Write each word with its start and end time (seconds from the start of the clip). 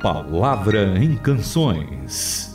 Palavra 0.00 0.98
em 0.98 1.14
Canções. 1.14 2.49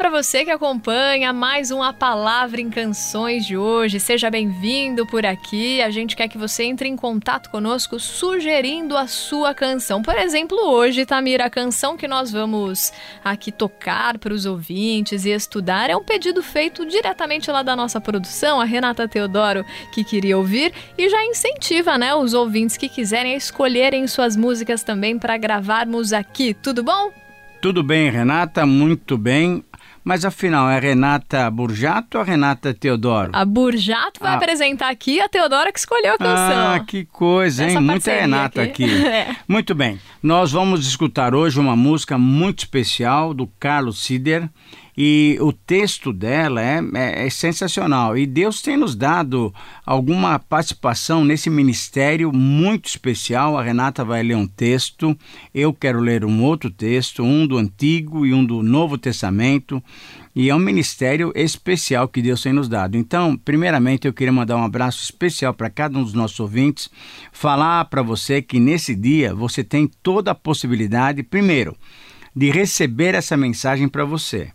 Para 0.00 0.08
você 0.08 0.46
que 0.46 0.50
acompanha 0.50 1.30
mais 1.30 1.70
uma 1.70 1.92
Palavra 1.92 2.58
em 2.58 2.70
Canções 2.70 3.44
de 3.44 3.58
hoje. 3.58 4.00
Seja 4.00 4.30
bem-vindo 4.30 5.06
por 5.06 5.26
aqui. 5.26 5.82
A 5.82 5.90
gente 5.90 6.16
quer 6.16 6.26
que 6.26 6.38
você 6.38 6.62
entre 6.62 6.88
em 6.88 6.96
contato 6.96 7.50
conosco 7.50 8.00
sugerindo 8.00 8.96
a 8.96 9.06
sua 9.06 9.52
canção. 9.52 10.00
Por 10.00 10.16
exemplo, 10.16 10.56
hoje, 10.56 11.04
Tamira, 11.04 11.44
a 11.44 11.50
canção 11.50 11.98
que 11.98 12.08
nós 12.08 12.32
vamos 12.32 12.90
aqui 13.22 13.52
tocar 13.52 14.16
para 14.16 14.32
os 14.32 14.46
ouvintes 14.46 15.26
e 15.26 15.32
estudar 15.32 15.90
é 15.90 15.96
um 15.96 16.02
pedido 16.02 16.42
feito 16.42 16.86
diretamente 16.86 17.50
lá 17.50 17.62
da 17.62 17.76
nossa 17.76 18.00
produção, 18.00 18.58
a 18.58 18.64
Renata 18.64 19.06
Teodoro, 19.06 19.66
que 19.92 20.02
queria 20.02 20.38
ouvir 20.38 20.72
e 20.96 21.10
já 21.10 21.22
incentiva, 21.26 21.98
né, 21.98 22.14
os 22.14 22.32
ouvintes 22.32 22.78
que 22.78 22.88
quiserem 22.88 23.34
escolherem 23.34 24.06
suas 24.06 24.34
músicas 24.34 24.82
também 24.82 25.18
para 25.18 25.36
gravarmos 25.36 26.14
aqui. 26.14 26.54
Tudo 26.54 26.82
bom? 26.82 27.12
Tudo 27.60 27.82
bem, 27.82 28.10
Renata, 28.10 28.64
muito 28.64 29.18
bem. 29.18 29.62
Mas 30.02 30.24
afinal, 30.24 30.68
é 30.68 30.78
Renata 30.78 31.50
Burjato 31.50 32.18
ou 32.18 32.24
Renata 32.24 32.72
Teodoro? 32.72 33.30
A 33.34 33.44
Burjato 33.44 34.20
vai 34.20 34.32
ah. 34.32 34.36
apresentar 34.36 34.88
aqui, 34.88 35.20
a 35.20 35.28
Teodora 35.28 35.70
que 35.72 35.78
escolheu 35.78 36.14
a 36.14 36.18
canção. 36.18 36.74
Ah, 36.74 36.80
que 36.80 37.04
coisa, 37.04 37.68
hein? 37.68 37.80
Muita 37.80 38.12
Renata 38.12 38.62
aqui. 38.62 38.84
aqui. 38.84 39.04
é. 39.06 39.36
Muito 39.46 39.74
bem. 39.74 40.00
Nós 40.22 40.52
vamos 40.52 40.86
escutar 40.86 41.34
hoje 41.34 41.60
uma 41.60 41.76
música 41.76 42.16
muito 42.16 42.60
especial 42.60 43.34
do 43.34 43.46
Carlos 43.58 44.02
Sider. 44.02 44.48
E 45.02 45.38
o 45.40 45.50
texto 45.50 46.12
dela 46.12 46.60
é, 46.60 46.78
é, 46.94 47.26
é, 47.26 47.30
sensacional. 47.30 48.18
E 48.18 48.26
Deus 48.26 48.60
tem 48.60 48.76
nos 48.76 48.94
dado 48.94 49.50
alguma 49.86 50.38
participação 50.38 51.24
nesse 51.24 51.48
ministério 51.48 52.30
muito 52.30 52.86
especial. 52.86 53.56
A 53.56 53.62
Renata 53.62 54.04
vai 54.04 54.22
ler 54.22 54.34
um 54.34 54.46
texto, 54.46 55.16
eu 55.54 55.72
quero 55.72 56.00
ler 56.00 56.22
um 56.22 56.44
outro 56.44 56.70
texto, 56.70 57.22
um 57.22 57.46
do 57.46 57.56
Antigo 57.56 58.26
e 58.26 58.34
um 58.34 58.44
do 58.44 58.62
Novo 58.62 58.98
Testamento. 58.98 59.82
E 60.34 60.48
é 60.48 60.54
um 60.54 60.60
ministério 60.60 61.32
especial 61.34 62.06
que 62.06 62.22
Deus 62.22 62.42
tem 62.42 62.52
nos 62.52 62.68
dado. 62.68 62.96
Então, 62.96 63.36
primeiramente, 63.36 64.06
eu 64.06 64.12
queria 64.12 64.32
mandar 64.32 64.56
um 64.56 64.64
abraço 64.64 65.02
especial 65.02 65.52
para 65.52 65.68
cada 65.68 65.98
um 65.98 66.04
dos 66.04 66.14
nossos 66.14 66.38
ouvintes, 66.38 66.88
falar 67.32 67.84
para 67.86 68.02
você 68.02 68.40
que 68.40 68.60
nesse 68.60 68.94
dia 68.94 69.34
você 69.34 69.64
tem 69.64 69.90
toda 70.02 70.30
a 70.30 70.34
possibilidade, 70.34 71.22
primeiro, 71.24 71.76
de 72.34 72.50
receber 72.50 73.14
essa 73.14 73.36
mensagem 73.36 73.88
para 73.88 74.04
você. 74.04 74.52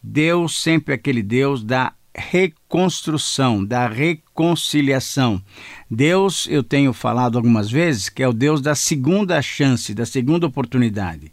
Deus 0.00 0.62
sempre 0.62 0.94
é 0.94 0.96
aquele 0.96 1.22
Deus 1.22 1.64
da 1.64 1.92
reconstrução, 2.14 3.64
da 3.64 3.88
reconciliação. 3.88 5.42
Deus, 5.90 6.46
eu 6.48 6.62
tenho 6.62 6.92
falado 6.92 7.36
algumas 7.36 7.70
vezes, 7.70 8.08
que 8.08 8.22
é 8.22 8.28
o 8.28 8.32
Deus 8.32 8.60
da 8.60 8.74
segunda 8.74 9.40
chance, 9.42 9.94
da 9.94 10.06
segunda 10.06 10.46
oportunidade. 10.46 11.32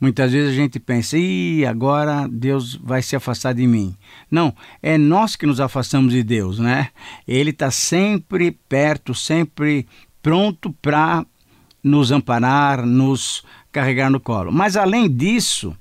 Muitas 0.00 0.32
vezes 0.32 0.50
a 0.50 0.54
gente 0.54 0.78
pensa, 0.78 1.16
e 1.16 1.64
agora 1.64 2.28
Deus 2.28 2.74
vai 2.74 3.00
se 3.00 3.16
afastar 3.16 3.54
de 3.54 3.66
mim. 3.66 3.96
Não, 4.30 4.54
é 4.82 4.98
nós 4.98 5.36
que 5.36 5.46
nos 5.46 5.60
afastamos 5.60 6.12
de 6.12 6.22
Deus, 6.22 6.58
né? 6.58 6.90
Ele 7.26 7.50
está 7.50 7.70
sempre 7.70 8.50
perto, 8.68 9.14
sempre 9.14 9.86
pronto 10.22 10.70
para 10.82 11.24
nos 11.82 12.12
amparar, 12.12 12.84
nos 12.84 13.42
carregar 13.72 14.10
no 14.10 14.20
colo. 14.20 14.52
Mas 14.52 14.76
além 14.76 15.08
disso, 15.08 15.74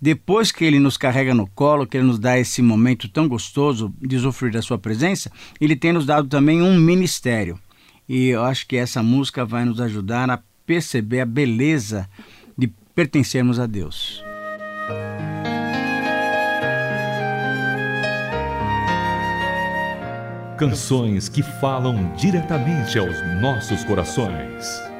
depois 0.00 0.50
que 0.50 0.64
ele 0.64 0.80
nos 0.80 0.96
carrega 0.96 1.32
no 1.32 1.46
colo, 1.46 1.86
que 1.86 1.96
ele 1.96 2.06
nos 2.06 2.18
dá 2.18 2.36
esse 2.36 2.60
momento 2.62 3.08
tão 3.08 3.28
gostoso 3.28 3.94
de 4.00 4.16
usufruir 4.16 4.52
da 4.52 4.60
sua 4.60 4.76
presença, 4.76 5.30
ele 5.60 5.76
tem 5.76 5.92
nos 5.92 6.04
dado 6.04 6.26
também 6.26 6.60
um 6.60 6.76
ministério. 6.80 7.56
E 8.08 8.28
eu 8.28 8.42
acho 8.42 8.66
que 8.66 8.76
essa 8.76 9.02
música 9.02 9.44
vai 9.44 9.64
nos 9.64 9.80
ajudar 9.80 10.28
a 10.28 10.42
perceber 10.66 11.20
a 11.20 11.26
beleza 11.26 12.08
pertencermos 12.94 13.58
a 13.58 13.66
Deus. 13.66 14.22
Canções 20.58 21.28
que 21.28 21.42
falam 21.42 22.14
diretamente 22.14 22.98
aos 22.98 23.16
nossos 23.40 23.82
corações. 23.84 24.92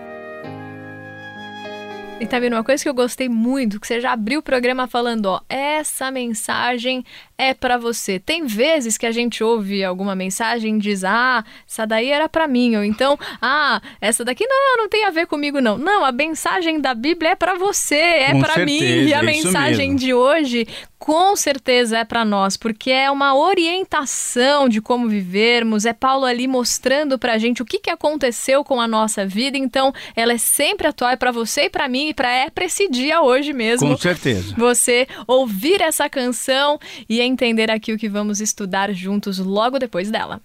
E 2.22 2.26
tá 2.26 2.38
vendo 2.38 2.52
uma 2.52 2.62
coisa 2.62 2.80
que 2.80 2.88
eu 2.88 2.94
gostei 2.94 3.28
muito, 3.28 3.80
que 3.80 3.86
você 3.86 4.00
já 4.00 4.12
abriu 4.12 4.38
o 4.38 4.42
programa 4.44 4.86
falando, 4.86 5.26
ó, 5.26 5.40
essa 5.48 6.08
mensagem 6.08 7.04
é 7.48 7.54
para 7.54 7.76
você. 7.76 8.18
Tem 8.18 8.46
vezes 8.46 8.96
que 8.96 9.06
a 9.06 9.12
gente 9.12 9.42
ouve 9.42 9.84
alguma 9.84 10.14
mensagem 10.14 10.76
e 10.76 10.78
diz: 10.78 11.04
"Ah, 11.04 11.44
essa 11.68 11.86
daí 11.86 12.10
era 12.10 12.28
para 12.28 12.46
mim", 12.46 12.76
ou 12.76 12.84
então: 12.84 13.18
"Ah, 13.40 13.80
essa 14.00 14.24
daqui 14.24 14.46
não, 14.46 14.76
não 14.76 14.88
tem 14.88 15.04
a 15.04 15.10
ver 15.10 15.26
comigo 15.26 15.60
não". 15.60 15.76
Não, 15.76 16.04
a 16.04 16.12
mensagem 16.12 16.80
da 16.80 16.94
Bíblia 16.94 17.30
é 17.30 17.36
para 17.36 17.54
você, 17.54 17.94
é 17.94 18.38
para 18.38 18.64
mim. 18.64 18.80
E 18.80 19.14
a 19.14 19.18
é 19.18 19.22
mensagem 19.22 19.96
de 19.96 20.14
hoje 20.14 20.66
com 21.02 21.34
certeza 21.34 21.98
é 21.98 22.04
para 22.04 22.24
nós, 22.24 22.56
porque 22.56 22.88
é 22.88 23.10
uma 23.10 23.34
orientação 23.34 24.68
de 24.68 24.80
como 24.80 25.08
vivermos. 25.08 25.84
É 25.84 25.92
Paulo 25.92 26.24
ali 26.24 26.46
mostrando 26.46 27.18
para 27.18 27.32
a 27.32 27.38
gente 27.38 27.60
o 27.60 27.64
que, 27.64 27.80
que 27.80 27.90
aconteceu 27.90 28.62
com 28.62 28.80
a 28.80 28.86
nossa 28.86 29.26
vida. 29.26 29.58
Então, 29.58 29.92
ela 30.14 30.34
é 30.34 30.38
sempre 30.38 30.86
atual 30.86 31.10
é 31.10 31.16
para 31.16 31.32
você 31.32 31.62
e 31.62 31.70
para 31.70 31.88
mim 31.88 32.10
e 32.10 32.14
para 32.14 32.30
é 32.30 32.48
para 32.50 32.66
esse 32.66 32.88
dia 32.88 33.20
hoje 33.20 33.52
mesmo. 33.52 33.88
Com 33.88 33.96
certeza. 33.96 34.54
Você 34.56 35.08
ouvir 35.26 35.80
essa 35.80 36.08
canção 36.08 36.78
e 37.08 37.20
entender 37.32 37.70
aqui 37.70 37.92
o 37.92 37.98
que 37.98 38.08
vamos 38.08 38.40
estudar 38.40 38.92
juntos 38.94 39.38
logo 39.38 39.78
depois 39.78 40.10
dela. 40.10 40.40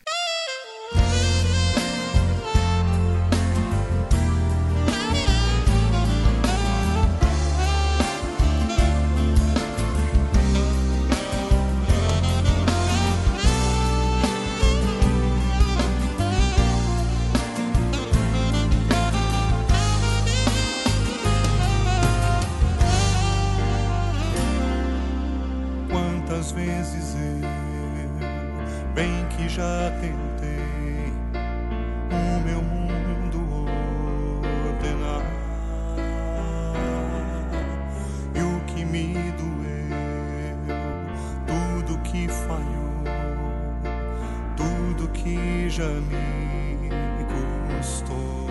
já 29.57 29.91
tentei 29.99 31.11
o 32.11 32.39
meu 32.45 32.61
mundo 32.61 33.65
ordenar 34.67 35.23
e 38.35 38.39
o 38.39 38.59
que 38.67 38.85
me 38.85 39.15
doeu, 39.31 40.77
tudo 41.47 41.97
que 42.03 42.27
falhou, 42.27 43.01
tudo 44.55 45.07
que 45.09 45.67
já 45.71 45.87
me 45.87 46.91
custou. 47.79 48.47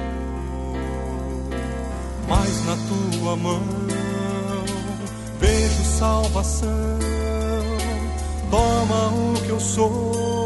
Mas 2.28 2.66
na 2.66 2.76
tua 2.88 3.36
mão 3.36 3.62
vejo 5.38 5.84
salvação. 5.84 6.98
Toma 8.50 9.08
o 9.08 9.40
que 9.44 9.50
eu 9.50 9.60
sou. 9.60 10.45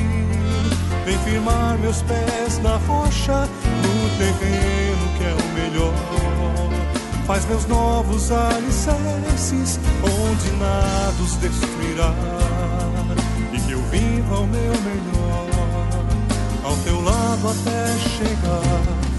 vem 1.05 1.17
firmar 1.19 1.77
meus 1.79 2.01
pés 2.03 2.59
na 2.61 2.77
rocha, 2.77 3.47
no 3.83 4.17
terreno 4.17 5.17
que 5.17 5.23
é 5.23 5.33
o 5.33 5.47
melhor. 5.53 5.93
Faz 7.25 7.45
meus 7.45 7.65
novos 7.67 8.31
alicerces, 8.31 9.79
onde 10.03 10.51
nada 10.57 11.21
os 11.21 11.35
destruirá. 11.35 12.13
E 13.53 13.59
que 13.59 13.71
eu 13.71 13.81
viva 13.83 14.39
o 14.39 14.47
meu 14.47 14.73
melhor 14.81 15.51
ao 16.63 16.75
teu 16.77 17.01
lado 17.01 17.49
até 17.49 17.97
chegar 17.99 19.10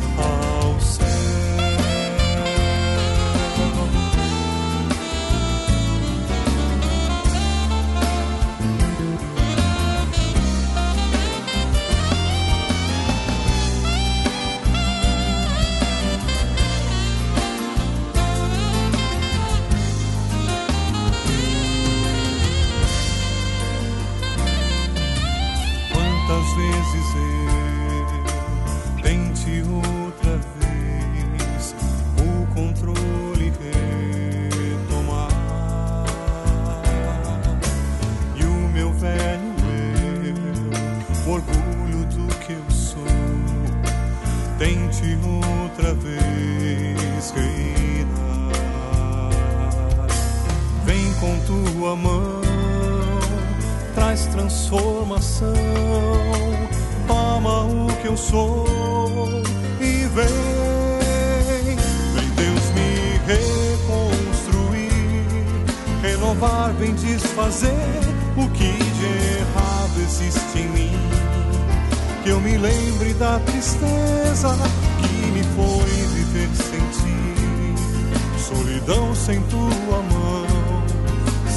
sou 58.23 58.65
e 59.81 60.07
vem, 60.15 60.27
vem 62.15 62.29
Deus 62.37 62.65
me 62.77 62.91
reconstruir, 63.27 64.93
renovar, 66.03 66.73
vem 66.75 66.95
desfazer 66.95 68.01
o 68.37 68.49
que 68.51 68.73
de 68.73 69.07
errado 69.39 70.01
existe 70.05 70.59
em 70.59 70.69
mim. 70.69 70.97
Que 72.23 72.29
eu 72.31 72.41
me 72.41 72.57
lembre 72.57 73.13
da 73.15 73.41
tristeza 73.41 74.57
que 75.01 75.27
me 75.33 75.43
foi 75.57 75.91
viver 76.15 76.49
sem 76.55 76.81
ti. 76.91 77.23
Solidão 78.39 79.15
sem 79.15 79.41
tua 79.43 80.03
mão, 80.13 80.47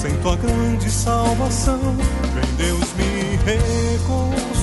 sem 0.01 0.15
tua 0.17 0.35
grande 0.35 0.89
salvação. 0.89 1.79
Vem 2.33 2.55
Deus 2.57 2.93
me 2.97 3.37
reconstruir. 3.45 4.54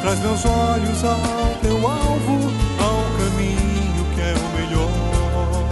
Traz 0.00 0.18
meus 0.20 0.44
olhos 0.46 1.04
ao 1.04 1.54
teu 1.60 1.76
alvo, 1.86 2.50
ao 2.78 3.02
caminho 3.18 4.04
que 4.14 4.20
é 4.20 4.34
o 4.34 4.48
melhor. 4.56 5.68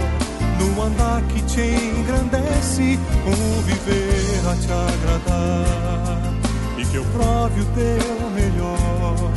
No 0.59 0.83
andar 0.83 1.21
que 1.23 1.41
te 1.43 1.61
engrandece, 1.61 2.99
um 3.25 3.61
viver 3.63 4.47
a 4.47 4.55
te 4.55 4.71
agradar. 4.71 6.33
E 6.77 6.85
que 6.85 6.97
eu 6.97 7.05
prove 7.05 7.61
o 7.61 7.65
teu 7.65 8.29
melhor, 8.29 9.31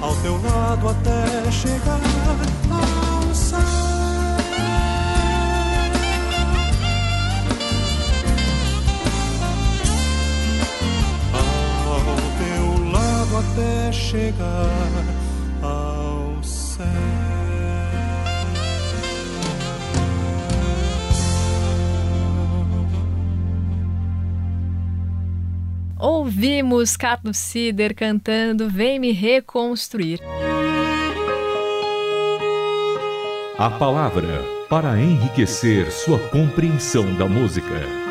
ao 0.00 0.14
teu 0.16 0.40
lado 0.42 0.88
até 0.90 1.50
chegar 1.50 2.00
ao 2.70 3.34
céu. 3.34 3.93
Até 13.52 13.92
chegar 13.92 15.04
ao 15.62 16.42
céu. 16.42 16.84
Ouvimos 25.98 26.96
Carlos 26.96 27.36
Cider 27.36 27.94
cantando 27.94 28.68
Vem 28.68 28.98
Me 28.98 29.12
Reconstruir. 29.12 30.20
A 33.56 33.70
palavra 33.70 34.42
para 34.68 34.98
enriquecer 35.00 35.90
sua 35.90 36.18
compreensão 36.18 37.14
da 37.14 37.26
música. 37.26 38.03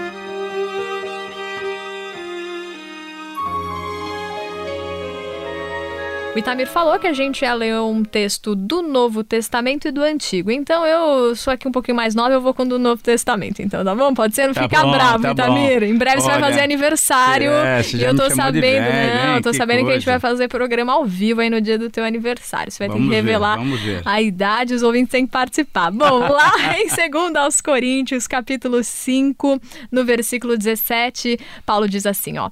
O 6.36 6.40
Itamir 6.40 6.68
falou 6.68 6.98
que 6.98 7.06
a 7.06 7.14
gente 7.14 7.44
ia 7.44 7.54
ler 7.54 7.80
um 7.80 8.04
texto 8.04 8.56
do 8.56 8.82
Novo 8.82 9.24
Testamento 9.24 9.88
e 9.88 9.92
do 9.92 10.02
Antigo. 10.02 10.50
Então 10.50 10.84
eu 10.84 11.36
sou 11.36 11.54
aqui 11.54 11.68
um 11.68 11.72
pouquinho 11.72 11.96
mais 11.96 12.16
nova, 12.16 12.34
eu 12.34 12.42
vou 12.42 12.56
com 12.56 12.64
o 12.64 12.66
do 12.66 12.80
Novo 12.80 13.04
Testamento. 13.04 13.62
Então, 13.62 13.86
tá 13.86 13.94
bom? 13.94 14.16
Pode 14.16 14.34
ser? 14.34 14.48
Não 14.48 14.54
tá 14.56 14.64
ficar 14.64 14.84
bravo, 14.84 15.22
tá 15.22 15.32
Itamir. 15.32 15.82
Bom. 15.82 15.86
Em 15.86 15.96
breve 15.96 16.18
Olha, 16.18 16.22
você 16.22 16.32
vai 16.32 16.40
fazer 16.40 16.62
aniversário. 16.62 17.52
É, 17.52 17.82
e 17.94 18.04
eu 18.04 18.16
tô 18.16 18.32
sabendo, 18.32 18.62
velho, 18.62 19.26
não, 19.26 19.36
eu 19.36 19.42
tô 19.44 19.54
sabendo 19.54 19.82
coisa. 19.82 19.86
que 19.86 19.92
a 19.92 20.00
gente 20.00 20.06
vai 20.08 20.20
fazer 20.20 20.48
programa 20.48 20.94
ao 20.94 21.06
vivo 21.06 21.40
aí 21.40 21.52
no 21.52 21.62
dia 21.62 21.78
do 21.78 21.92
teu 21.92 22.04
aniversário. 22.04 22.72
Você 22.72 22.80
vai 22.80 22.88
vamos 22.88 23.04
ter 23.04 23.10
que 23.10 23.16
revelar 23.16 23.60
ver, 23.64 24.02
a 24.04 24.20
idade, 24.20 24.74
os 24.74 24.82
ouvintes 24.82 25.12
têm 25.12 25.28
que 25.28 25.32
participar. 25.32 25.92
Bom, 25.92 26.18
lá 26.18 26.52
em 26.82 26.88
2 26.88 27.36
aos 27.36 27.62
Coríntios, 27.62 28.26
capítulo 28.26 28.84
5, 28.84 29.62
no 29.92 30.04
versículo 30.04 30.58
17, 30.58 31.40
Paulo 31.64 31.88
diz 31.88 32.08
assim, 32.08 32.40
ó: 32.40 32.50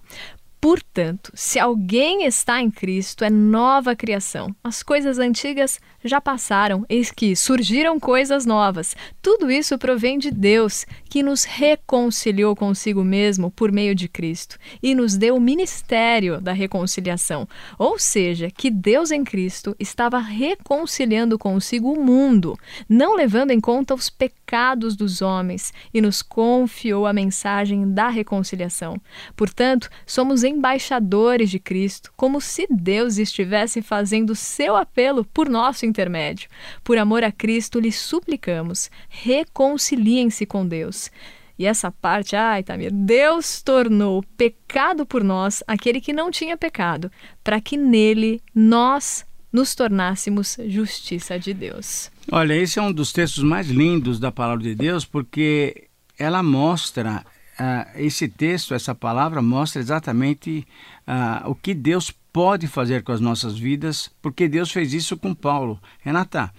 Portanto, 0.61 1.31
se 1.33 1.57
alguém 1.57 2.23
está 2.23 2.61
em 2.61 2.69
Cristo, 2.69 3.23
é 3.23 3.31
nova 3.31 3.95
criação. 3.95 4.55
As 4.63 4.83
coisas 4.83 5.17
antigas 5.17 5.79
já 6.03 6.21
passaram, 6.21 6.85
eis 6.87 7.09
que 7.11 7.35
surgiram 7.35 7.99
coisas 7.99 8.45
novas. 8.45 8.95
Tudo 9.23 9.49
isso 9.49 9.77
provém 9.79 10.19
de 10.19 10.29
Deus, 10.29 10.85
que 11.05 11.23
nos 11.23 11.43
reconciliou 11.43 12.55
consigo 12.55 13.03
mesmo 13.03 13.49
por 13.49 13.71
meio 13.71 13.95
de 13.95 14.07
Cristo 14.07 14.57
e 14.81 14.93
nos 14.93 15.17
deu 15.17 15.35
o 15.35 15.41
ministério 15.41 16.39
da 16.39 16.53
reconciliação. 16.53 17.47
Ou 17.77 17.97
seja, 17.97 18.49
que 18.49 18.69
Deus 18.69 19.09
em 19.11 19.23
Cristo 19.23 19.75
estava 19.79 20.19
reconciliando 20.19 21.39
consigo 21.39 21.91
o 21.91 22.03
mundo, 22.03 22.57
não 22.87 23.15
levando 23.15 23.51
em 23.51 23.59
conta 23.59 23.95
os 23.95 24.09
pecados 24.09 24.95
dos 24.95 25.21
homens, 25.21 25.73
e 25.93 26.01
nos 26.01 26.21
confiou 26.21 27.07
a 27.07 27.13
mensagem 27.13 27.91
da 27.91 28.09
reconciliação. 28.09 28.99
Portanto, 29.35 29.89
somos 30.05 30.43
embaixadores 30.51 31.49
de 31.49 31.59
Cristo, 31.59 32.11
como 32.15 32.39
se 32.39 32.67
Deus 32.69 33.17
estivesse 33.17 33.81
fazendo 33.81 34.35
seu 34.35 34.75
apelo 34.75 35.25
por 35.25 35.49
nosso 35.49 35.85
intermédio. 35.85 36.49
Por 36.83 36.97
amor 36.97 37.23
a 37.23 37.31
Cristo, 37.31 37.79
lhe 37.79 37.91
suplicamos: 37.91 38.91
reconciliem-se 39.09 40.45
com 40.45 40.67
Deus. 40.67 41.09
E 41.57 41.65
essa 41.65 41.91
parte, 41.91 42.35
ai, 42.35 42.63
Tamir, 42.63 42.91
Deus 42.91 43.61
tornou 43.61 44.23
pecado 44.35 45.05
por 45.05 45.23
nós 45.23 45.63
aquele 45.67 46.01
que 46.01 46.11
não 46.11 46.31
tinha 46.31 46.57
pecado, 46.57 47.11
para 47.43 47.61
que 47.61 47.77
nele 47.77 48.41
nós 48.53 49.25
nos 49.51 49.75
tornássemos 49.75 50.57
justiça 50.67 51.37
de 51.37 51.53
Deus. 51.53 52.09
Olha, 52.31 52.53
esse 52.53 52.79
é 52.79 52.81
um 52.81 52.91
dos 52.91 53.11
textos 53.11 53.43
mais 53.43 53.67
lindos 53.67 54.19
da 54.19 54.31
palavra 54.31 54.63
de 54.63 54.73
Deus, 54.73 55.05
porque 55.05 55.87
ela 56.17 56.41
mostra, 56.41 57.23
uh, 57.59 57.89
esse 57.95 58.27
texto, 58.27 58.73
essa 58.73 58.93
palavra, 58.93 59.41
mostra 59.41 59.81
exatamente 59.81 60.65
uh, 61.07 61.49
o 61.49 61.55
que 61.55 61.73
Deus 61.73 62.11
pode 62.31 62.67
fazer 62.67 63.03
com 63.03 63.11
as 63.11 63.19
nossas 63.19 63.57
vidas, 63.57 64.09
porque 64.21 64.47
Deus 64.47 64.71
fez 64.71 64.93
isso 64.93 65.17
com 65.17 65.33
Paulo. 65.33 65.79
Renata, 65.99 66.53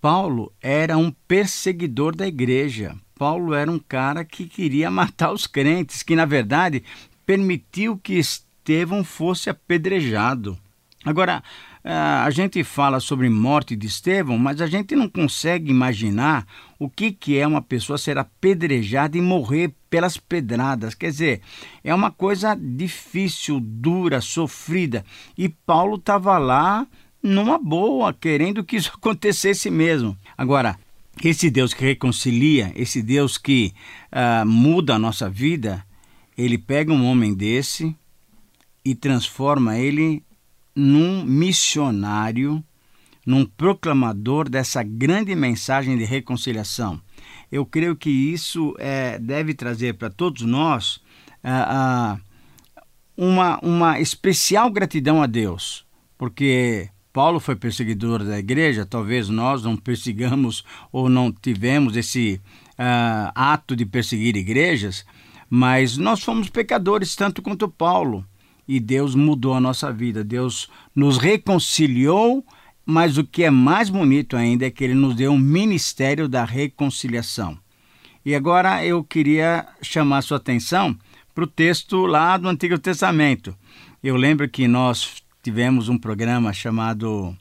Paulo 0.00 0.52
era 0.60 0.96
um 0.96 1.10
perseguidor 1.26 2.14
da 2.14 2.26
igreja. 2.26 2.96
Paulo 3.18 3.54
era 3.54 3.70
um 3.70 3.78
cara 3.78 4.24
que 4.24 4.46
queria 4.46 4.90
matar 4.90 5.32
os 5.32 5.46
crentes, 5.46 6.02
que 6.02 6.16
na 6.16 6.24
verdade 6.24 6.82
permitiu 7.24 7.98
que 7.98 8.14
Estevão 8.14 9.02
fosse 9.02 9.50
apedrejado. 9.50 10.58
Agora, 11.04 11.42
a 11.88 12.28
gente 12.30 12.64
fala 12.64 12.98
sobre 12.98 13.28
morte 13.28 13.76
de 13.76 13.86
Estevão, 13.86 14.36
mas 14.36 14.60
a 14.60 14.66
gente 14.66 14.96
não 14.96 15.08
consegue 15.08 15.70
imaginar 15.70 16.44
o 16.80 16.90
que, 16.90 17.12
que 17.12 17.38
é 17.38 17.46
uma 17.46 17.62
pessoa 17.62 17.96
ser 17.96 18.18
apedrejada 18.18 19.16
e 19.16 19.20
morrer 19.20 19.72
pelas 19.88 20.16
pedradas. 20.16 20.96
Quer 20.96 21.10
dizer, 21.10 21.40
é 21.84 21.94
uma 21.94 22.10
coisa 22.10 22.56
difícil, 22.56 23.60
dura, 23.60 24.20
sofrida. 24.20 25.04
E 25.38 25.48
Paulo 25.48 25.94
estava 25.94 26.36
lá 26.38 26.84
numa 27.22 27.56
boa, 27.56 28.12
querendo 28.12 28.64
que 28.64 28.74
isso 28.74 28.90
acontecesse 28.98 29.70
mesmo. 29.70 30.16
Agora, 30.36 30.76
esse 31.22 31.48
Deus 31.48 31.72
que 31.72 31.84
reconcilia, 31.84 32.72
esse 32.74 33.00
Deus 33.00 33.38
que 33.38 33.72
uh, 34.10 34.44
muda 34.44 34.96
a 34.96 34.98
nossa 34.98 35.30
vida, 35.30 35.86
ele 36.36 36.58
pega 36.58 36.92
um 36.92 37.06
homem 37.06 37.32
desse 37.32 37.94
e 38.84 38.92
transforma 38.92 39.78
ele 39.78 40.24
num 40.76 41.24
missionário, 41.24 42.62
num 43.24 43.46
proclamador 43.46 44.48
dessa 44.48 44.82
grande 44.82 45.34
mensagem 45.34 45.96
de 45.96 46.04
reconciliação. 46.04 47.00
Eu 47.50 47.64
creio 47.64 47.96
que 47.96 48.10
isso 48.10 48.74
é, 48.78 49.18
deve 49.18 49.54
trazer 49.54 49.94
para 49.94 50.10
todos 50.10 50.42
nós 50.42 50.96
uh, 51.42 52.20
uma, 53.16 53.58
uma 53.62 53.98
especial 53.98 54.70
gratidão 54.70 55.22
a 55.22 55.26
Deus, 55.26 55.86
porque 56.18 56.90
Paulo 57.12 57.40
foi 57.40 57.56
perseguidor 57.56 58.22
da 58.22 58.38
igreja, 58.38 58.84
talvez 58.84 59.30
nós 59.30 59.62
não 59.62 59.76
persigamos 59.76 60.62
ou 60.92 61.08
não 61.08 61.32
tivemos 61.32 61.96
esse 61.96 62.40
uh, 62.72 63.32
ato 63.34 63.74
de 63.74 63.86
perseguir 63.86 64.36
igrejas, 64.36 65.06
mas 65.48 65.96
nós 65.96 66.22
fomos 66.22 66.50
pecadores 66.50 67.16
tanto 67.16 67.40
quanto 67.40 67.68
Paulo 67.68 68.26
e 68.66 68.80
Deus 68.80 69.14
mudou 69.14 69.54
a 69.54 69.60
nossa 69.60 69.92
vida. 69.92 70.24
Deus 70.24 70.68
nos 70.94 71.18
reconciliou, 71.18 72.44
mas 72.84 73.18
o 73.18 73.24
que 73.24 73.44
é 73.44 73.50
mais 73.50 73.88
bonito 73.88 74.36
ainda 74.36 74.66
é 74.66 74.70
que 74.70 74.84
ele 74.84 74.94
nos 74.94 75.14
deu 75.14 75.32
um 75.32 75.38
ministério 75.38 76.28
da 76.28 76.44
reconciliação. 76.44 77.58
E 78.24 78.34
agora 78.34 78.84
eu 78.84 79.04
queria 79.04 79.66
chamar 79.80 80.22
sua 80.22 80.38
atenção 80.38 80.96
para 81.34 81.44
o 81.44 81.46
texto 81.46 82.06
lá 82.06 82.36
do 82.36 82.48
Antigo 82.48 82.78
Testamento. 82.78 83.56
Eu 84.02 84.16
lembro 84.16 84.48
que 84.48 84.66
nós 84.66 85.22
tivemos 85.42 85.88
um 85.88 85.98
programa 85.98 86.52
chamado 86.52 87.36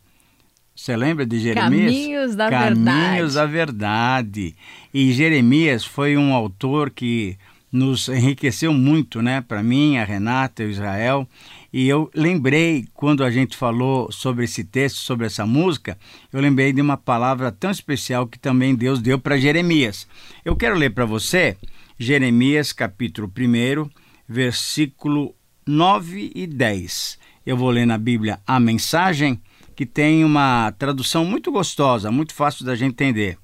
você 0.76 0.96
lembra 0.98 1.26
de 1.26 1.40
Jeremias? 1.40 1.94
Caminhos 1.94 2.36
da 2.36 2.50
Caminhos 2.50 2.76
Verdade. 2.76 3.06
Caminhos 3.06 3.34
da 3.36 3.46
Verdade. 3.46 4.56
E 4.94 5.14
Jeremias 5.14 5.86
foi 5.86 6.18
um 6.18 6.34
autor 6.34 6.90
que 6.90 7.38
nos 7.76 8.08
enriqueceu 8.08 8.74
muito, 8.74 9.22
né? 9.22 9.42
Para 9.42 9.62
mim, 9.62 9.98
a 9.98 10.06
Renata 10.06 10.64
o 10.64 10.70
Israel. 10.70 11.28
E 11.74 11.88
eu 11.88 12.10
lembrei, 12.16 12.88
quando 12.94 13.24
a 13.24 13.30
gente 13.30 13.58
falou 13.58 14.10
sobre 14.12 14.46
esse 14.46 14.64
texto, 14.64 14.98
sobre 14.98 15.26
essa 15.26 15.46
música, 15.46 15.98
eu 16.32 16.40
lembrei 16.40 16.72
de 16.72 16.82
uma 16.82 16.96
palavra 16.96 17.52
tão 17.52 17.70
especial 17.70 18.28
que 18.28 18.40
também 18.40 18.74
Deus 18.74 19.02
deu 19.02 19.20
para 19.20 19.38
Jeremias. 19.38 20.08
Eu 20.46 20.56
quero 20.56 20.78
ler 20.78 20.92
para 20.92 21.06
você 21.06 21.58
Jeremias 22.00 22.72
capítulo 22.72 23.30
1, 23.30 23.90
versículo 24.28 25.36
9 25.68 26.32
e 26.34 26.48
10. 26.48 27.20
Eu 27.46 27.58
vou 27.58 27.70
ler 27.70 27.86
na 27.86 27.98
Bíblia 27.98 28.40
a 28.48 28.60
mensagem, 28.60 29.40
que 29.76 29.86
tem 29.86 30.24
uma 30.24 30.72
tradução 30.80 31.26
muito 31.26 31.52
gostosa, 31.52 32.10
muito 32.10 32.34
fácil 32.34 32.66
da 32.66 32.74
gente 32.74 32.94
entender. 32.94 33.38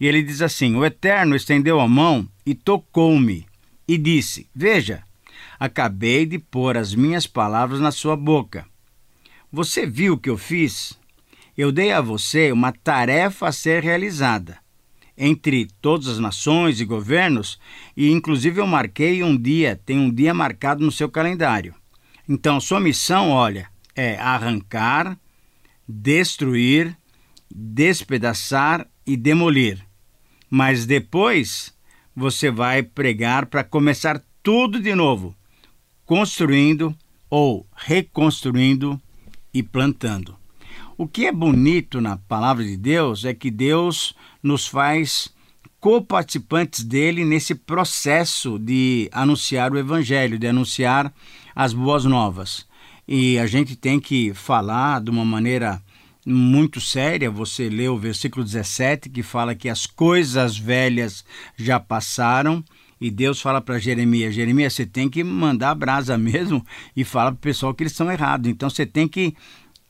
E 0.00 0.06
ele 0.06 0.22
diz 0.22 0.42
assim: 0.42 0.74
O 0.74 0.84
Eterno 0.84 1.36
estendeu 1.36 1.80
a 1.80 1.88
mão 1.88 2.28
e 2.44 2.54
tocou-me, 2.54 3.46
e 3.88 3.96
disse: 3.96 4.46
Veja, 4.54 5.02
acabei 5.58 6.26
de 6.26 6.38
pôr 6.38 6.76
as 6.76 6.94
minhas 6.94 7.26
palavras 7.26 7.80
na 7.80 7.90
sua 7.90 8.16
boca. 8.16 8.66
Você 9.50 9.86
viu 9.86 10.14
o 10.14 10.18
que 10.18 10.28
eu 10.28 10.36
fiz? 10.36 10.98
Eu 11.56 11.72
dei 11.72 11.90
a 11.90 12.00
você 12.00 12.52
uma 12.52 12.70
tarefa 12.70 13.48
a 13.48 13.52
ser 13.52 13.82
realizada 13.82 14.58
entre 15.18 15.66
todas 15.82 16.06
as 16.06 16.18
nações 16.20 16.80
e 16.80 16.84
governos, 16.84 17.58
e 17.96 18.08
inclusive 18.08 18.60
eu 18.60 18.66
marquei 18.66 19.22
um 19.24 19.36
dia, 19.36 19.80
tem 19.84 19.98
um 19.98 20.12
dia 20.12 20.32
marcado 20.32 20.84
no 20.84 20.92
seu 20.92 21.10
calendário. 21.10 21.74
Então, 22.28 22.60
sua 22.60 22.78
missão, 22.78 23.30
olha, 23.30 23.68
é 23.96 24.16
arrancar, 24.16 25.18
destruir, 25.88 26.96
despedaçar 27.50 28.86
e 29.04 29.16
demolir. 29.16 29.84
Mas 30.48 30.86
depois 30.86 31.74
você 32.18 32.50
vai 32.50 32.82
pregar 32.82 33.46
para 33.46 33.62
começar 33.62 34.20
tudo 34.42 34.80
de 34.80 34.92
novo, 34.92 35.36
construindo 36.04 36.92
ou 37.30 37.64
reconstruindo 37.76 39.00
e 39.54 39.62
plantando. 39.62 40.36
O 40.96 41.06
que 41.06 41.26
é 41.26 41.32
bonito 41.32 42.00
na 42.00 42.16
palavra 42.16 42.64
de 42.64 42.76
Deus 42.76 43.24
é 43.24 43.32
que 43.32 43.52
Deus 43.52 44.16
nos 44.42 44.66
faz 44.66 45.32
co-participantes 45.78 46.82
dele 46.82 47.24
nesse 47.24 47.54
processo 47.54 48.58
de 48.58 49.08
anunciar 49.12 49.72
o 49.72 49.78
evangelho, 49.78 50.40
de 50.40 50.48
anunciar 50.48 51.14
as 51.54 51.72
boas 51.72 52.04
novas. 52.04 52.66
E 53.06 53.38
a 53.38 53.46
gente 53.46 53.76
tem 53.76 54.00
que 54.00 54.34
falar 54.34 55.00
de 55.00 55.08
uma 55.08 55.24
maneira 55.24 55.80
muito 56.28 56.80
séria. 56.80 57.30
Você 57.30 57.68
lê 57.68 57.88
o 57.88 57.98
versículo 57.98 58.44
17 58.44 59.08
que 59.08 59.22
fala 59.22 59.54
que 59.54 59.68
as 59.68 59.86
coisas 59.86 60.58
velhas 60.58 61.24
já 61.56 61.80
passaram. 61.80 62.62
E 63.00 63.10
Deus 63.10 63.40
fala 63.40 63.60
para 63.60 63.78
Jeremias: 63.78 64.34
Jeremias, 64.34 64.74
você 64.74 64.84
tem 64.84 65.08
que 65.08 65.24
mandar 65.24 65.70
a 65.70 65.74
brasa 65.74 66.16
mesmo 66.18 66.64
e 66.96 67.04
fala 67.04 67.32
para 67.32 67.38
o 67.38 67.42
pessoal 67.42 67.74
que 67.74 67.82
eles 67.82 67.92
estão 67.92 68.10
errados. 68.10 68.50
Então 68.50 68.68
você 68.68 68.84
tem 68.84 69.08
que 69.08 69.34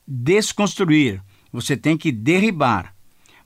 desconstruir, 0.07 1.23
você 1.53 1.77
tem 1.77 1.97
que 1.97 2.13
derribar. 2.13 2.95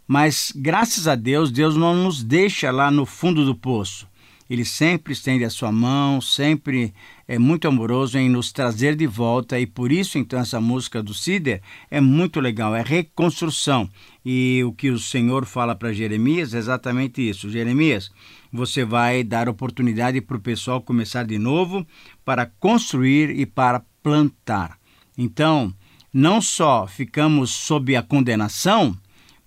Mas 0.07 0.53
graças 0.55 1.09
a 1.09 1.15
Deus, 1.15 1.51
Deus 1.51 1.77
não 1.77 1.95
nos 1.95 2.23
deixa 2.23 2.71
lá 2.71 2.91
no 2.91 3.07
fundo 3.07 3.45
do 3.45 3.55
poço. 3.55 4.07
Ele 4.51 4.65
sempre 4.65 5.15
estende 5.15 5.45
a 5.45 5.51
sua 5.51 5.73
mão, 5.73 6.21
sempre 6.21 6.93
é 7.33 7.39
muito 7.39 7.67
amoroso 7.67 8.19
em 8.19 8.29
nos 8.29 8.53
trazer 8.53 8.95
de 8.95 9.07
volta 9.07 9.59
e 9.59 9.67
por 9.67 9.91
isso 9.91 10.19
então 10.19 10.39
essa 10.39 10.61
música 10.61 11.03
do 11.03 11.15
Cider 11.15 11.63
é 11.91 11.99
muito 11.99 12.39
legal, 12.41 12.77
é 12.77 12.83
reconstrução. 12.83 13.89
E 14.23 14.63
o 14.67 14.73
que 14.75 14.91
o 14.91 14.99
Senhor 14.99 15.47
fala 15.47 15.75
para 15.75 15.95
Jeremias 15.95 16.53
é 16.53 16.59
exatamente 16.59 17.27
isso. 17.27 17.49
Jeremias, 17.49 18.11
você 18.53 18.85
vai 18.85 19.25
dar 19.25 19.49
oportunidade 19.49 20.21
para 20.21 20.37
o 20.37 20.43
pessoal 20.43 20.83
começar 20.83 21.25
de 21.25 21.39
novo 21.39 21.87
para 22.23 22.45
construir 22.45 23.31
e 23.31 23.47
para 23.47 23.83
plantar. 24.03 24.77
Então, 25.17 25.73
não 26.13 26.39
só 26.43 26.87
ficamos 26.87 27.49
sob 27.49 27.97
a 27.97 28.03
condenação, 28.03 28.95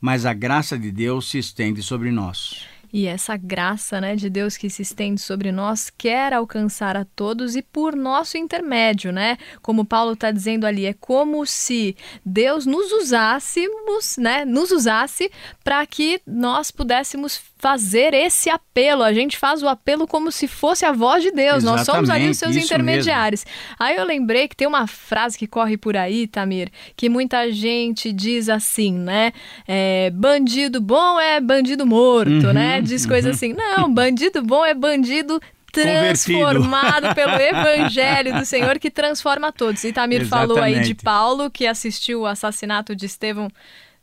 mas 0.01 0.25
a 0.25 0.33
graça 0.33 0.75
de 0.75 0.91
Deus 0.91 1.29
se 1.29 1.37
estende 1.37 1.83
sobre 1.83 2.09
nós. 2.09 2.65
E 2.97 3.07
essa 3.07 3.35
graça 3.35 3.99
né, 3.99 4.15
de 4.15 4.29
Deus 4.29 4.55
que 4.55 4.69
se 4.69 4.81
estende 4.81 5.19
sobre 5.19 5.51
nós 5.51 5.89
quer 5.89 6.31
alcançar 6.31 6.95
a 6.95 7.03
todos 7.03 7.53
e 7.53 7.61
por 7.61 7.93
nosso 7.93 8.37
intermédio, 8.37 9.11
né? 9.11 9.37
Como 9.61 9.83
Paulo 9.83 10.13
está 10.13 10.31
dizendo 10.31 10.65
ali, 10.65 10.85
é 10.85 10.93
como 10.93 11.45
se 11.45 11.93
Deus 12.25 12.65
nos 12.65 12.93
usássemos, 12.93 14.15
né? 14.17 14.45
Nos 14.45 14.71
usasse 14.71 15.29
para 15.61 15.85
que 15.85 16.21
nós 16.25 16.71
pudéssemos 16.71 17.41
fazer 17.65 18.13
esse 18.13 18.47
apelo. 18.47 19.01
A 19.01 19.11
gente 19.11 19.39
faz 19.39 19.63
o 19.63 19.67
apelo 19.67 20.05
como 20.05 20.31
se 20.31 20.47
fosse 20.47 20.85
a 20.85 20.91
voz 20.91 21.23
de 21.23 21.31
Deus. 21.31 21.63
Exatamente, 21.63 21.65
Nós 21.65 21.85
somos 21.87 22.09
ali 22.11 22.29
os 22.29 22.37
seus 22.37 22.55
intermediários. 22.55 23.43
Mesmo. 23.43 23.75
Aí 23.79 23.95
eu 23.95 24.05
lembrei 24.05 24.47
que 24.47 24.55
tem 24.55 24.67
uma 24.67 24.85
frase 24.85 25.35
que 25.35 25.47
corre 25.47 25.75
por 25.75 25.97
aí, 25.97 26.27
Tamir, 26.27 26.69
que 26.95 27.09
muita 27.09 27.51
gente 27.51 28.13
diz 28.13 28.49
assim, 28.49 28.93
né? 28.93 29.33
É, 29.67 30.11
bandido 30.11 30.79
bom 30.79 31.19
é 31.19 31.41
bandido 31.41 31.87
morto, 31.87 32.29
uhum, 32.29 32.53
né? 32.53 32.81
Diz 32.81 33.01
uhum. 33.01 33.09
coisa 33.09 33.31
assim. 33.31 33.53
Não, 33.53 33.91
bandido 33.91 34.43
bom 34.43 34.63
é 34.63 34.75
bandido 34.75 35.41
transformado 35.71 37.15
pelo 37.15 37.33
evangelho 37.41 38.35
do 38.35 38.45
Senhor 38.45 38.77
que 38.77 38.91
transforma 38.91 39.51
todos. 39.51 39.83
E 39.83 39.91
Tamir 39.91 40.21
Exatamente. 40.21 40.49
falou 40.49 40.63
aí 40.63 40.81
de 40.81 40.93
Paulo, 40.93 41.49
que 41.49 41.65
assistiu 41.65 42.21
o 42.21 42.25
assassinato 42.27 42.95
de 42.95 43.07
Estevão 43.07 43.49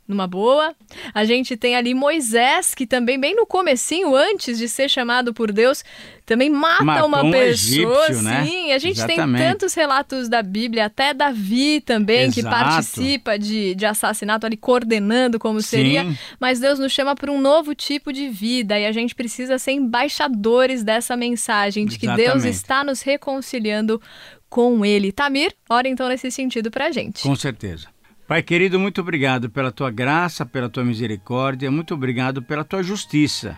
numa 0.07 0.27
boa. 0.27 0.75
A 1.13 1.23
gente 1.23 1.55
tem 1.55 1.75
ali 1.75 1.93
Moisés, 1.93 2.75
que 2.75 2.85
também 2.85 3.19
bem 3.19 3.35
no 3.35 3.45
comecinho, 3.45 4.15
antes 4.15 4.57
de 4.57 4.67
ser 4.67 4.89
chamado 4.89 5.33
por 5.33 5.51
Deus, 5.51 5.83
também 6.25 6.49
mata 6.49 6.83
Matou 6.83 7.07
uma 7.07 7.21
pessoa, 7.31 8.05
egípcio, 8.05 8.21
né? 8.21 8.45
sim. 8.45 8.71
A 8.71 8.77
gente 8.77 8.97
Exatamente. 8.97 9.37
tem 9.37 9.51
tantos 9.51 9.73
relatos 9.73 10.29
da 10.29 10.41
Bíblia, 10.41 10.85
até 10.85 11.13
Davi 11.13 11.81
também, 11.81 12.23
Exato. 12.23 12.33
que 12.35 12.43
participa 12.43 13.39
de, 13.39 13.75
de 13.75 13.85
assassinato 13.85 14.45
ali, 14.45 14.57
coordenando 14.57 15.39
como 15.39 15.61
sim. 15.61 15.67
seria. 15.67 16.05
Mas 16.39 16.59
Deus 16.59 16.79
nos 16.79 16.91
chama 16.91 17.15
para 17.15 17.31
um 17.31 17.39
novo 17.41 17.73
tipo 17.73 18.11
de 18.11 18.29
vida 18.29 18.79
e 18.79 18.85
a 18.85 18.91
gente 18.91 19.15
precisa 19.15 19.57
ser 19.57 19.71
embaixadores 19.71 20.83
dessa 20.83 21.15
mensagem 21.15 21.85
de 21.85 21.97
que 21.97 22.05
Exatamente. 22.05 22.31
Deus 22.31 22.45
está 22.45 22.83
nos 22.83 23.01
reconciliando 23.01 24.01
com 24.49 24.85
Ele. 24.85 25.11
Tamir, 25.11 25.53
ora 25.69 25.87
então 25.87 26.07
nesse 26.07 26.29
sentido 26.29 26.69
para 26.69 26.85
a 26.85 26.91
gente. 26.91 27.23
Com 27.23 27.35
certeza. 27.35 27.87
Pai 28.25 28.41
querido, 28.41 28.79
muito 28.79 29.01
obrigado 29.01 29.49
pela 29.49 29.69
tua 29.69 29.91
graça, 29.91 30.45
pela 30.45 30.69
tua 30.69 30.85
misericórdia, 30.85 31.69
muito 31.69 31.93
obrigado 31.93 32.41
pela 32.41 32.63
tua 32.63 32.81
justiça. 32.81 33.57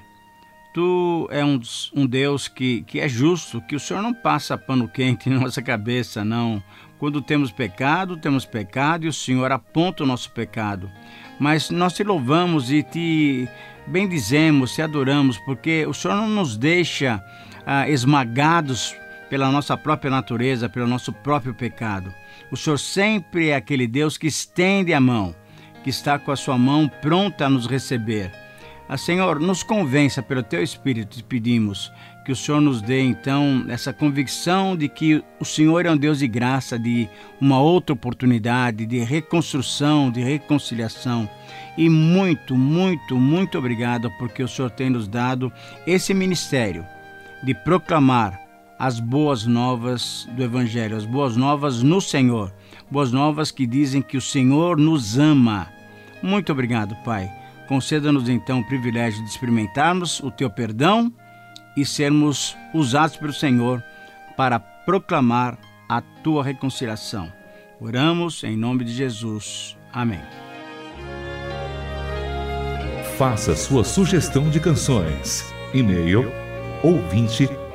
Tu 0.74 1.29
é 1.31 1.45
um, 1.45 1.62
um 1.93 2.07
Deus 2.07 2.48
que, 2.48 2.81
que 2.81 3.00
é 3.00 3.07
justo, 3.07 3.62
que 3.62 3.75
o 3.75 3.79
Senhor 3.79 4.01
não 4.01 4.12
passa 4.12 4.57
pano 4.57 4.89
quente 4.89 5.29
na 5.29 5.39
nossa 5.39 5.62
cabeça, 5.62 6.25
não. 6.25 6.63
Quando 6.98 7.22
temos 7.22 7.51
pecado, 7.51 8.17
temos 8.17 8.43
pecado 8.43 9.05
e 9.05 9.07
o 9.07 9.13
Senhor 9.13 9.51
aponta 9.51 10.03
o 10.03 10.07
nosso 10.07 10.31
pecado. 10.31 10.89
Mas 11.39 11.69
nós 11.69 11.93
te 11.93 12.03
louvamos 12.03 12.72
e 12.72 12.81
te 12.81 13.48
bendizemos, 13.86 14.74
te 14.74 14.81
adoramos, 14.81 15.38
porque 15.45 15.86
o 15.86 15.93
Senhor 15.93 16.15
não 16.15 16.27
nos 16.27 16.57
deixa 16.57 17.24
ah, 17.67 17.88
esmagados 17.88 18.95
pela 19.29 19.51
nossa 19.51 19.77
própria 19.77 20.10
natureza, 20.10 20.67
pelo 20.67 20.88
nosso 20.88 21.13
próprio 21.13 21.53
pecado. 21.53 22.12
O 22.51 22.57
Senhor 22.57 22.77
sempre 22.77 23.49
é 23.49 23.55
aquele 23.55 23.87
Deus 23.87 24.17
que 24.17 24.27
estende 24.27 24.93
a 24.93 24.99
mão, 24.99 25.35
que 25.83 25.89
está 25.89 26.17
com 26.17 26.31
a 26.31 26.35
sua 26.35 26.57
mão 26.57 26.89
pronta 27.01 27.45
a 27.45 27.49
nos 27.49 27.67
receber. 27.67 28.31
Ah, 28.87 28.97
Senhor, 28.97 29.39
nos 29.39 29.63
convença 29.63 30.21
pelo 30.21 30.43
teu 30.43 30.61
Espírito, 30.61 31.17
te 31.17 31.23
pedimos 31.23 31.91
que 32.25 32.31
o 32.31 32.35
Senhor 32.35 32.59
nos 32.59 32.81
dê 32.81 33.01
então 33.01 33.65
essa 33.69 33.93
convicção 33.93 34.75
de 34.75 34.89
que 34.89 35.23
o 35.39 35.45
Senhor 35.45 35.85
é 35.85 35.91
um 35.91 35.97
Deus 35.97 36.19
de 36.19 36.27
graça, 36.27 36.77
de 36.77 37.07
uma 37.39 37.61
outra 37.61 37.93
oportunidade, 37.93 38.85
de 38.85 38.97
reconstrução, 38.97 40.09
de 40.09 40.21
reconciliação. 40.21 41.29
E 41.77 41.87
muito, 41.87 42.55
muito, 42.55 43.15
muito 43.15 43.59
obrigado 43.59 44.11
porque 44.17 44.41
o 44.41 44.47
Senhor 44.47 44.71
tem 44.71 44.89
nos 44.89 45.07
dado 45.07 45.53
esse 45.85 46.15
ministério 46.15 46.83
de 47.43 47.53
proclamar 47.53 48.44
as 48.77 49.00
boas 49.00 49.46
novas 49.46 50.27
do 50.36 50.44
Evangelho, 50.44 50.98
as 50.98 51.05
boas 51.05 51.36
novas 51.36 51.82
no 51.82 52.01
Senhor, 52.01 52.53
boas 52.89 53.12
novas 53.12 53.51
que 53.51 53.65
dizem 53.65 54.01
que 54.01 54.17
o 54.17 54.22
Senhor 54.22 54.77
nos 54.77 55.17
ama. 55.17 55.67
Muito 56.22 56.51
obrigado, 56.51 56.96
Pai. 57.03 57.32
Conceda-nos 57.67 58.29
então 58.29 58.60
o 58.60 58.67
privilégio 58.67 59.24
de 59.24 59.29
experimentarmos 59.29 60.20
o 60.20 60.29
teu 60.29 60.50
perdão 60.50 61.12
e 61.75 61.86
sermos 61.86 62.55
usados 62.74 63.17
pelo 63.17 63.34
Senhor 63.34 63.84
para 64.38 64.60
proclamar 64.60 65.58
a 65.89 66.01
tua 66.01 66.44
reconciliação. 66.44 67.32
Oramos 67.79 68.44
em 68.44 68.55
nome 68.55 68.84
de 68.84 68.94
Jesus. 68.94 69.77
Amém. 69.91 70.22
Faça 73.17 73.55
sua 73.55 73.84
sugestão 73.84 74.50
de 74.50 74.60
canções. 74.60 75.53
E-mail 75.74 76.32
ouvinte 76.84 77.50